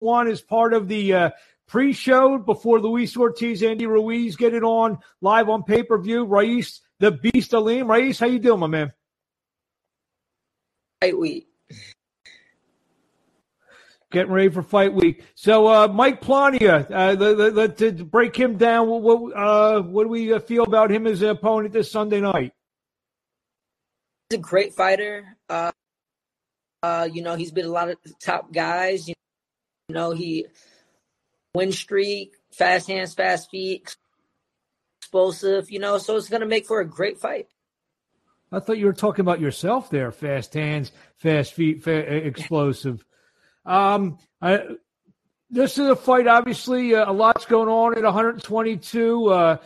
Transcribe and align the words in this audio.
one 0.00 0.28
is 0.28 0.40
part 0.40 0.74
of 0.74 0.88
the 0.88 1.14
uh, 1.14 1.30
pre-show 1.66 2.38
before 2.38 2.80
Luis 2.80 3.16
Ortiz, 3.16 3.62
Andy 3.62 3.86
Ruiz 3.86 4.36
get 4.36 4.54
it 4.54 4.62
on 4.62 4.98
live 5.20 5.48
on 5.48 5.62
pay-per-view. 5.62 6.26
Ra'eese, 6.26 6.80
the 6.98 7.12
Beast 7.12 7.52
Aleem. 7.52 7.86
Ra'eese, 7.86 8.20
how 8.20 8.26
you 8.26 8.38
doing, 8.38 8.60
my 8.60 8.66
man? 8.66 8.92
Fight 11.00 11.18
week. 11.18 11.48
Getting 14.10 14.32
ready 14.32 14.48
for 14.48 14.62
fight 14.62 14.94
week. 14.94 15.22
So, 15.34 15.68
uh, 15.68 15.86
Mike 15.86 16.22
Plania, 16.22 16.90
uh, 16.90 17.14
the, 17.14 17.50
the, 17.50 17.92
to 17.92 18.04
break 18.04 18.34
him 18.34 18.56
down, 18.56 18.88
what 18.88 19.36
uh, 19.36 19.82
what 19.82 20.04
do 20.04 20.08
we 20.08 20.32
uh, 20.32 20.38
feel 20.38 20.64
about 20.64 20.90
him 20.90 21.06
as 21.06 21.20
an 21.20 21.28
opponent 21.28 21.74
this 21.74 21.92
Sunday 21.92 22.22
night? 22.22 22.54
He's 24.30 24.38
a 24.38 24.40
great 24.40 24.72
fighter. 24.72 25.36
Uh, 25.50 25.72
uh, 26.82 27.06
you 27.12 27.20
know, 27.20 27.36
he's 27.36 27.52
been 27.52 27.66
a 27.66 27.70
lot 27.70 27.90
of 27.90 27.98
top 28.18 28.50
guys. 28.50 29.08
You 29.08 29.14
know, 29.94 30.12
he 30.12 30.46
win 31.54 31.72
streak, 31.72 32.34
fast 32.52 32.88
hands, 32.88 33.14
fast 33.14 33.50
feet, 33.50 33.96
explosive. 35.00 35.70
You 35.70 35.78
know, 35.78 35.98
so 35.98 36.16
it's 36.16 36.28
going 36.28 36.42
to 36.42 36.46
make 36.46 36.66
for 36.66 36.80
a 36.80 36.86
great 36.86 37.18
fight. 37.18 37.48
I 38.50 38.60
thought 38.60 38.78
you 38.78 38.86
were 38.86 38.92
talking 38.92 39.22
about 39.22 39.40
yourself 39.40 39.90
there. 39.90 40.10
Fast 40.10 40.54
hands, 40.54 40.92
fast 41.16 41.52
feet, 41.52 41.82
fa- 41.82 42.26
explosive. 42.26 43.04
Um, 43.66 44.18
I, 44.40 44.62
this 45.50 45.78
is 45.78 45.88
a 45.88 45.96
fight. 45.96 46.26
Obviously, 46.26 46.94
uh, 46.94 47.10
a 47.10 47.12
lot's 47.12 47.46
going 47.46 47.68
on 47.68 47.96
at 47.96 48.04
122. 48.04 49.26
Uh, 49.26 49.56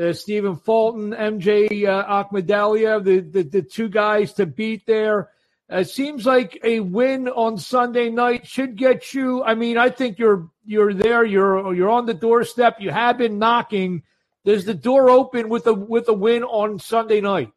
uh, 0.00 0.12
Stephen 0.12 0.56
Fulton, 0.56 1.12
MJ 1.12 1.86
uh, 1.86 2.98
the, 3.00 3.20
the 3.20 3.42
the 3.42 3.62
two 3.62 3.88
guys 3.88 4.32
to 4.34 4.46
beat 4.46 4.86
there. 4.86 5.30
It 5.68 5.88
seems 5.88 6.26
like 6.26 6.60
a 6.62 6.80
win 6.80 7.28
on 7.28 7.56
Sunday 7.56 8.10
night 8.10 8.46
should 8.46 8.76
get 8.76 9.14
you. 9.14 9.42
I 9.42 9.54
mean, 9.54 9.78
I 9.78 9.88
think 9.88 10.18
you're 10.18 10.50
you're 10.66 10.92
there. 10.92 11.24
You're 11.24 11.74
you're 11.74 11.90
on 11.90 12.06
the 12.06 12.14
doorstep. 12.14 12.76
You 12.80 12.90
have 12.90 13.18
been 13.18 13.38
knocking. 13.38 14.02
Does 14.44 14.64
the 14.64 14.74
door 14.74 15.08
open 15.08 15.48
with 15.48 15.66
a 15.66 15.74
with 15.74 16.08
a 16.08 16.12
win 16.12 16.42
on 16.44 16.78
Sunday 16.78 17.20
night? 17.20 17.52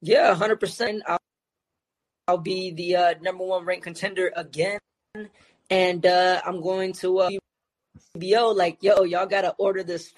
Yeah, 0.00 0.34
hundred 0.34 0.60
percent. 0.60 1.02
I'll 2.26 2.38
be 2.38 2.70
the 2.70 2.96
uh, 2.96 3.14
number 3.20 3.44
one 3.44 3.66
ranked 3.66 3.84
contender 3.84 4.32
again, 4.34 4.78
and 5.68 6.06
uh, 6.06 6.40
I'm 6.44 6.62
going 6.62 6.94
to 6.94 7.18
uh, 7.18 7.30
like, 8.14 8.78
yo, 8.80 9.02
y'all 9.02 9.26
gotta 9.26 9.54
order 9.58 9.82
this 9.82 10.12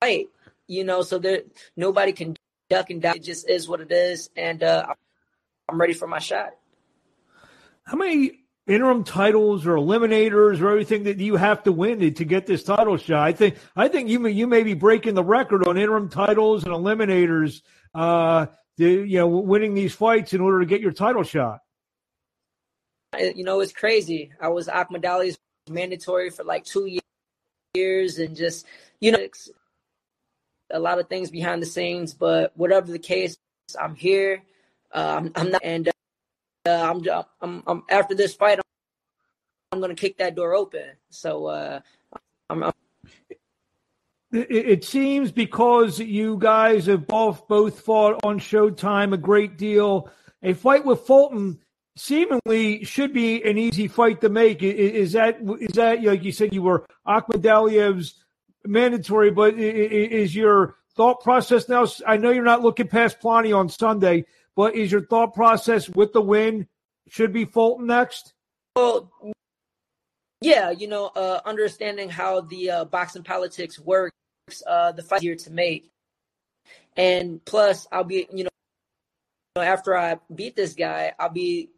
fight, 0.00 0.28
you 0.66 0.84
know, 0.84 1.02
so 1.02 1.18
that 1.20 1.46
nobody 1.76 2.12
can 2.12 2.36
duck 2.68 2.90
and 2.90 3.00
dive. 3.00 3.16
It 3.16 3.22
just 3.22 3.48
is 3.48 3.68
what 3.68 3.80
it 3.80 3.92
is, 3.92 4.30
and 4.36 4.62
uh, 4.62 4.94
I'm 5.68 5.80
ready 5.80 5.92
for 5.92 6.06
my 6.06 6.18
shot. 6.18 6.50
How 7.84 7.96
many 7.96 8.40
interim 8.66 9.04
titles 9.04 9.66
or 9.66 9.74
eliminators 9.74 10.60
or 10.60 10.70
everything 10.70 11.04
that 11.04 11.18
you 11.18 11.36
have 11.36 11.62
to 11.64 11.72
win 11.72 11.98
to, 12.00 12.10
to 12.10 12.24
get 12.24 12.46
this 12.46 12.62
title 12.62 12.96
shot? 12.96 13.26
I 13.26 13.32
think 13.32 13.56
I 13.74 13.88
think 13.88 14.08
you 14.08 14.18
may, 14.18 14.30
you 14.30 14.46
may 14.46 14.62
be 14.62 14.74
breaking 14.74 15.14
the 15.14 15.24
record 15.24 15.66
on 15.66 15.78
interim 15.78 16.08
titles 16.08 16.64
and 16.64 16.72
eliminators. 16.72 17.62
Uh, 17.94 18.46
to, 18.78 19.04
you 19.04 19.18
know, 19.18 19.28
winning 19.28 19.74
these 19.74 19.94
fights 19.94 20.32
in 20.32 20.40
order 20.40 20.60
to 20.60 20.66
get 20.66 20.80
your 20.80 20.92
title 20.92 21.22
shot? 21.22 21.60
You 23.18 23.44
know, 23.44 23.60
it's 23.60 23.72
crazy. 23.72 24.32
I 24.40 24.48
was 24.48 24.68
Akhmadaliev 24.68 25.36
mandatory 25.70 26.30
for 26.30 26.44
like 26.44 26.64
two 26.64 26.98
years 27.74 28.18
and 28.18 28.34
just, 28.34 28.66
you 29.00 29.12
know, 29.12 29.26
a 30.70 30.78
lot 30.78 30.98
of 30.98 31.08
things 31.08 31.30
behind 31.30 31.60
the 31.60 31.66
scenes. 31.66 32.14
But 32.14 32.56
whatever 32.56 32.90
the 32.90 32.98
case, 32.98 33.36
I'm 33.80 33.94
here. 33.94 34.42
Uh, 34.92 35.20
I'm, 35.20 35.32
I'm, 35.34 35.50
not, 35.50 35.60
and 35.64 35.88
uh, 35.88 35.90
I'm, 36.66 37.24
I'm, 37.40 37.62
I'm, 37.66 37.82
after 37.88 38.14
this 38.14 38.34
fight, 38.34 38.58
I'm, 39.72 39.80
going 39.80 39.94
to 39.94 40.00
kick 40.00 40.18
that 40.18 40.34
door 40.34 40.54
open. 40.54 40.90
So 41.10 41.46
uh, 41.46 41.80
I'm, 42.50 42.62
I'm 42.62 42.72
it 44.32 44.84
seems 44.84 45.30
because 45.30 45.98
you 45.98 46.38
guys 46.38 46.86
have 46.86 47.06
both 47.06 47.46
both 47.48 47.80
fought 47.80 48.18
on 48.24 48.38
Showtime 48.38 49.12
a 49.12 49.18
great 49.18 49.58
deal. 49.58 50.10
A 50.42 50.54
fight 50.54 50.86
with 50.86 51.00
Fulton 51.00 51.58
seemingly 51.96 52.82
should 52.84 53.12
be 53.12 53.42
an 53.44 53.58
easy 53.58 53.88
fight 53.88 54.22
to 54.22 54.30
make. 54.30 54.62
Is 54.62 55.12
that 55.12 55.38
is 55.60 55.74
that 55.74 56.02
like 56.02 56.24
you 56.24 56.32
said 56.32 56.54
you 56.54 56.62
were 56.62 56.86
Akhmadaliev's 57.06 58.24
mandatory, 58.64 59.30
but 59.30 59.58
is 59.58 60.34
your 60.34 60.76
thought 60.96 61.22
process 61.22 61.68
now? 61.68 61.86
I 62.06 62.16
know 62.16 62.30
you're 62.30 62.42
not 62.42 62.62
looking 62.62 62.88
past 62.88 63.20
Plania 63.20 63.58
on 63.58 63.68
Sunday, 63.68 64.24
but 64.56 64.74
is 64.74 64.92
your 64.92 65.04
thought 65.06 65.34
process 65.34 65.88
with 65.88 66.12
the 66.12 66.20
win 66.20 66.66
should 67.08 67.32
be 67.32 67.44
Fulton 67.44 67.86
next? 67.86 68.34
Well, 68.76 69.10
yeah, 70.40 70.70
you 70.70 70.88
know, 70.88 71.06
uh, 71.14 71.40
understanding 71.44 72.08
how 72.08 72.40
the 72.42 72.70
uh, 72.70 72.84
boxing 72.84 73.22
politics 73.22 73.78
works, 73.78 74.12
uh, 74.66 74.92
the 74.92 75.02
fight 75.02 75.22
here 75.22 75.36
to 75.36 75.50
make. 75.50 75.90
And 76.96 77.42
plus, 77.44 77.86
I'll 77.92 78.04
be, 78.04 78.26
you 78.32 78.44
know, 78.44 79.62
after 79.62 79.96
I 79.96 80.16
beat 80.34 80.56
this 80.56 80.74
guy, 80.74 81.12
I'll 81.18 81.30
be 81.30 81.70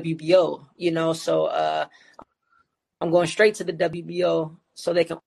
WBO, 0.00 0.66
you 0.76 0.90
know, 0.90 1.12
so 1.12 1.46
uh, 1.46 1.86
I'm 3.00 3.10
going 3.10 3.26
straight 3.26 3.56
to 3.56 3.64
the 3.64 3.72
WBO 3.72 4.56
so 4.74 4.92
they 4.92 5.04
can 5.04 5.18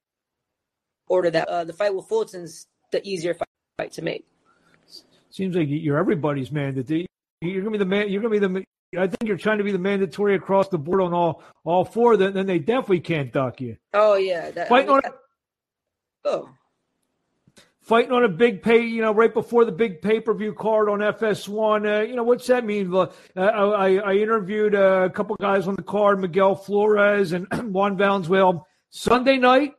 order 1.08 1.30
that. 1.30 1.48
Uh, 1.48 1.64
the 1.64 1.74
fight 1.74 1.96
with 1.96 2.08
Fulton's 2.08 2.68
the 2.92 3.08
easier 3.08 3.34
fight, 3.34 3.48
fight 3.78 3.92
to 3.94 4.02
make. 4.02 4.26
Seems 5.34 5.56
like 5.56 5.66
you're 5.68 5.98
everybody's 5.98 6.52
man. 6.52 6.76
That 6.76 6.88
you're 7.42 7.64
gonna 7.64 7.72
be 7.72 7.80
the 7.80 7.86
man. 7.86 8.08
You're 8.08 8.22
gonna 8.22 8.32
be 8.32 8.38
the. 8.38 8.64
I 8.96 9.08
think 9.08 9.24
you're 9.26 9.36
trying 9.36 9.58
to 9.58 9.64
be 9.64 9.72
the 9.72 9.80
mandatory 9.80 10.36
across 10.36 10.68
the 10.68 10.78
board 10.78 11.02
on 11.02 11.12
all 11.12 11.42
all 11.64 11.84
four. 11.84 12.18
Then, 12.18 12.34
then 12.34 12.46
they 12.46 12.60
definitely 12.60 13.00
can't 13.00 13.34
duck 13.34 13.60
you. 13.60 13.78
Oh 13.96 14.14
yeah, 14.14 14.52
that, 14.52 14.70
fighting 14.70 14.92
I 14.92 14.94
mean, 14.94 15.02
on. 15.06 15.12
oh, 16.26 16.50
fighting 17.82 18.12
on 18.12 18.24
a 18.26 18.30
big 18.30 18.62
pay, 18.62 18.86
you 18.86 19.02
know, 19.02 19.12
right 19.12 19.34
before 19.34 19.66
the 19.66 19.72
big 19.72 20.04
pay 20.04 20.20
per 20.20 20.36
view 20.36 20.54
card 20.54 20.88
on 20.88 21.00
FS1. 21.00 22.02
Uh, 22.02 22.04
you 22.04 22.16
know, 22.16 22.24
what's 22.24 22.46
that 22.46 22.64
mean? 22.64 22.94
Uh, 22.94 23.08
I, 23.36 23.96
I, 23.96 24.14
interviewed 24.14 24.76
a 24.76 25.10
couple 25.10 25.36
guys 25.38 25.68
on 25.68 25.74
the 25.74 25.82
card, 25.82 26.22
Miguel 26.22 26.54
Flores 26.54 27.32
and 27.32 27.48
Juan 27.74 27.98
Valenzuela. 27.98 28.62
Sunday 28.92 29.38
night, 29.38 29.74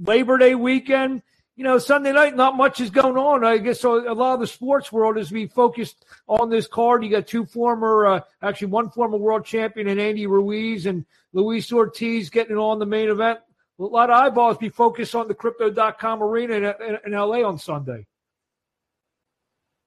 Labor 0.00 0.38
Day 0.38 0.54
weekend. 0.54 1.22
You 1.60 1.64
know, 1.64 1.76
Sunday 1.76 2.12
night, 2.12 2.34
not 2.34 2.56
much 2.56 2.80
is 2.80 2.88
going 2.88 3.18
on. 3.18 3.44
I 3.44 3.58
guess 3.58 3.84
a 3.84 3.90
lot 3.90 4.32
of 4.32 4.40
the 4.40 4.46
sports 4.46 4.90
world 4.90 5.18
is 5.18 5.28
being 5.28 5.50
focused 5.50 6.06
on 6.26 6.48
this 6.48 6.66
card. 6.66 7.04
You 7.04 7.10
got 7.10 7.26
two 7.26 7.44
former, 7.44 8.06
uh, 8.06 8.20
actually 8.40 8.68
one 8.68 8.88
former 8.88 9.18
world 9.18 9.44
champion 9.44 9.86
and 9.88 10.00
Andy 10.00 10.26
Ruiz 10.26 10.86
and 10.86 11.04
Luis 11.34 11.70
Ortiz 11.70 12.30
getting 12.30 12.56
on 12.56 12.78
the 12.78 12.86
main 12.86 13.10
event 13.10 13.40
a 13.78 13.82
lot 13.82 14.08
of 14.08 14.16
eyeballs 14.16 14.56
be 14.56 14.70
focused 14.70 15.14
on 15.14 15.28
the 15.28 15.34
crypto.com 15.34 16.22
arena 16.22 16.54
in, 16.54 16.64
in, 16.64 16.98
in 17.04 17.12
LA 17.12 17.42
on 17.42 17.58
Sunday. 17.58 18.06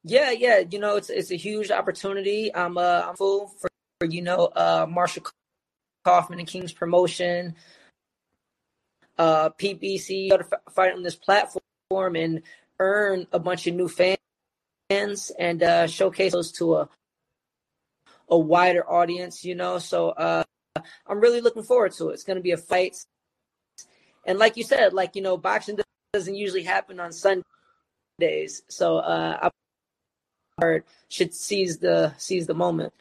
Yeah, 0.03 0.29
yeah, 0.29 0.59
you 0.69 0.78
know 0.78 0.97
it's 0.97 1.09
it's 1.09 1.31
a 1.31 1.35
huge 1.35 1.72
opportunity. 1.72 2.53
I'm 2.53 2.78
uh 2.78 3.13
full 3.16 3.47
for, 3.47 3.72
for 4.00 4.05
you 4.05 4.22
know 4.22 4.51
uh 4.55 4.85
Marshall 4.88 5.23
Kaufman 6.05 6.38
and 6.38 6.47
King's 6.47 6.72
promotion, 6.72 7.55
uh 9.17 9.50
PBC 9.50 10.29
to 10.29 10.45
fight 10.69 10.94
on 10.94 11.01
this 11.01 11.16
platform 11.16 11.62
and 11.91 12.41
earn 12.79 13.27
a 13.31 13.39
bunch 13.39 13.67
of 13.67 13.75
new 13.75 13.88
fans 13.88 15.31
and 15.39 15.63
uh 15.63 15.88
showcase 15.88 16.33
those 16.33 16.51
to 16.51 16.75
a 16.75 16.89
a 18.29 18.38
wider 18.38 18.89
audience. 18.89 19.45
You 19.45 19.55
know, 19.55 19.77
so 19.79 20.09
uh 20.09 20.43
I'm 21.07 21.19
really 21.19 21.41
looking 21.41 21.63
forward 21.63 21.93
to 21.93 22.09
it. 22.09 22.13
It's 22.13 22.23
going 22.23 22.38
to 22.38 22.41
be 22.41 22.51
a 22.51 22.57
fight 22.57 22.95
and 24.25 24.39
like 24.39 24.57
you 24.57 24.63
said, 24.63 24.93
like 24.93 25.16
you 25.16 25.22
know, 25.22 25.38
boxing 25.38 25.77
doesn't 26.13 26.35
usually 26.35 26.63
happen 26.63 26.99
on 26.99 27.11
Sundays, 27.11 28.63
so 28.69 28.97
uh, 28.97 29.49
I 30.61 30.81
should 31.09 31.33
seize 31.33 31.77
the 31.79 32.13
seize 32.17 32.47
the 32.47 32.53
moment. 32.53 32.93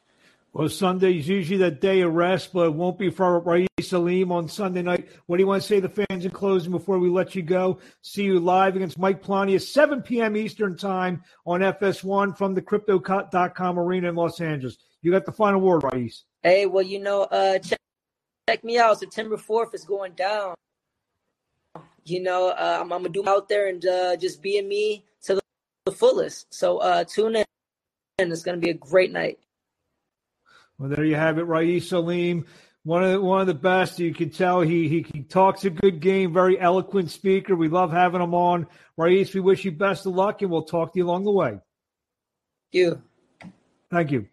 Well, 0.55 0.69
Sunday 0.69 1.19
is 1.19 1.27
usually 1.27 1.57
that 1.59 1.81
day 1.81 2.03
of 2.03 2.13
rest, 2.13 2.53
but 2.53 2.67
it 2.67 2.75
won't 2.75 2.99
be 2.99 3.09
for 3.09 3.41
Ra'eese 3.41 3.67
Aleem 3.79 4.31
on 4.31 4.49
Sunday 4.49 4.83
night. 4.83 5.09
What 5.25 5.39
do 5.39 5.43
you 5.43 5.47
want 5.47 5.63
to 5.63 5.69
say 5.69 5.81
to 5.81 5.89
the 5.89 6.05
fans 6.07 6.27
in 6.27 6.31
closing 6.31 6.71
before 6.73 6.99
we 6.99 7.09
let 7.09 7.35
you 7.35 7.41
go? 7.41 7.79
See 8.03 8.25
you 8.25 8.39
live 8.39 8.77
against 8.77 8.99
Mike 8.99 9.23
Plania 9.23 9.55
at 9.55 9.63
7 9.63 10.03
p.m. 10.03 10.37
Eastern 10.37 10.77
Time 10.77 11.23
on 11.47 11.61
FS1 11.61 12.37
from 12.37 12.53
the 12.53 12.61
Crypto.com 12.61 13.79
arena 13.79 14.11
in 14.11 14.15
Los 14.15 14.43
Angeles. 14.43 14.77
You 15.01 15.11
got 15.11 15.25
the 15.25 15.33
final 15.33 15.61
word, 15.61 15.83
Ra'eese. 15.83 16.25
Hey, 16.43 16.67
well, 16.67 16.85
you 16.85 17.01
know, 17.01 17.23
uh, 17.23 17.59
check, 17.59 17.79
check 18.47 18.63
me 18.63 18.79
out. 18.79 19.01
September 19.01 19.39
4th 19.39 19.75
is 19.75 19.85
going 19.85 20.13
down 20.13 20.55
you 22.05 22.21
know, 22.21 22.49
uh, 22.49 22.79
I'm, 22.81 22.93
I'm, 22.93 23.03
gonna 23.03 23.09
do 23.11 23.29
out 23.29 23.49
there 23.49 23.69
and 23.69 23.85
uh, 23.87 24.17
just 24.17 24.43
being 24.43 24.69
me 24.69 25.05
to 25.23 25.37
the, 25.37 25.41
the 25.87 25.93
fullest. 25.93 26.53
So 26.53 26.79
uh, 26.79 27.05
tune 27.05 27.37
in. 27.37 27.45
It's 28.19 28.43
gonna 28.43 28.59
be 28.59 28.71
a 28.71 28.75
great 28.75 29.13
night. 29.13 29.39
Well, 30.83 30.91
there 30.91 31.05
you 31.05 31.15
have 31.15 31.39
it, 31.39 31.47
Ra'eese 31.47 31.93
Aleem. 31.93 32.45
One 32.83 33.05
of 33.05 33.13
the, 33.13 33.21
one 33.21 33.41
of 33.41 33.47
the 33.47 33.55
best. 33.55 34.01
You 34.01 34.13
can 34.13 34.31
tell 34.31 34.63
he, 34.63 34.89
he 34.89 35.07
he 35.15 35.23
talks 35.23 35.65
a 35.65 35.71
good 35.71 36.01
game. 36.01 36.33
Very 36.33 36.59
eloquent 36.59 37.13
speaker. 37.13 37.55
We 37.55 37.69
love 37.69 37.93
having 37.93 38.21
him 38.21 38.35
on. 38.35 38.67
Ra'eese, 38.99 39.33
we 39.33 39.39
wish 39.39 39.65
you 39.65 39.71
best 39.71 40.07
of 40.07 40.15
luck, 40.17 40.43
and 40.43 40.51
we'll 40.51 40.65
talk 40.65 40.93
to 40.93 40.99
you 40.99 41.07
along 41.07 41.23
the 41.23 41.31
way. 41.31 41.51
Thank 42.73 42.73
you. 42.73 43.03
Thank 43.93 44.11
you. 44.11 44.27